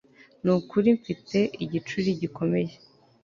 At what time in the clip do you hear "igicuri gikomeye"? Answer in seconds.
1.63-2.73